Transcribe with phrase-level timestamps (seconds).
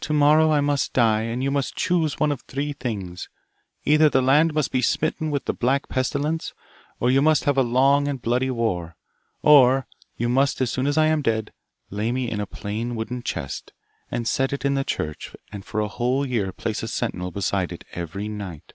[0.00, 3.28] to morrow I must die, and you must choose one of three things:
[3.84, 6.52] either the land must be smitten with the black pestilence,
[6.98, 8.96] or you must have a long and bloody war,
[9.42, 9.86] or
[10.16, 11.52] you must as soon as I am dead,
[11.88, 13.72] lay me in a plain wooden chest,
[14.10, 17.70] and set it in the church, and for a whole year place a sentinel beside
[17.70, 18.72] it every night.